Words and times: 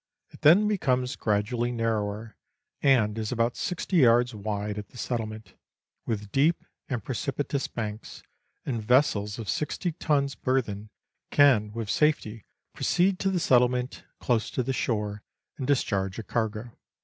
It 0.31 0.41
then 0.41 0.67
becomes 0.67 1.15
gradually 1.15 1.71
narrower, 1.71 2.35
and 2.81 3.15
is 3.19 3.31
about 3.31 3.55
60 3.55 3.97
yards 3.97 4.33
wide 4.33 4.79
at 4.79 4.87
the 4.87 4.97
settlement, 4.97 5.53
with 6.07 6.31
deep 6.31 6.65
and 6.89 7.03
precipitous 7.03 7.67
banks, 7.67 8.23
and 8.65 8.81
vessels 8.81 9.37
of 9.37 9.47
60 9.47 9.91
tons 9.91 10.33
burthen 10.33 10.89
can 11.29 11.71
with 11.73 11.87
safety 11.87 12.45
proceed 12.73 13.19
to 13.19 13.29
the 13.29 13.39
settlement, 13.39 14.03
close 14.19 14.49
to 14.49 14.63
the 14.63 14.73
shore, 14.73 15.21
and 15.59 15.67
discharge 15.67 16.17
a 16.17 16.23
cargo. 16.23 16.71